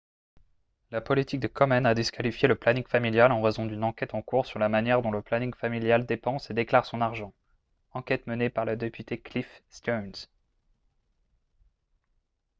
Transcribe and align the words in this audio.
la 0.89 0.99
politique 1.07 1.41
de 1.41 1.47
komen 1.47 1.85
a 1.85 1.93
disqualifié 1.93 2.47
le 2.47 2.55
planning 2.55 2.87
familial 2.87 3.31
en 3.31 3.39
raison 3.43 3.67
d'une 3.67 3.83
enquête 3.83 4.15
en 4.15 4.23
cours 4.23 4.47
sur 4.47 4.57
la 4.57 4.67
manière 4.67 5.03
dont 5.03 5.11
le 5.11 5.21
planning 5.21 5.53
familial 5.53 6.07
dépense 6.07 6.49
et 6.49 6.55
déclare 6.55 6.87
son 6.87 7.01
argent 7.01 7.35
enquête 7.91 8.25
menée 8.25 8.49
par 8.49 8.65
le 8.65 8.75
député 8.75 9.19
cliff 9.19 9.61
stearns 9.69 10.25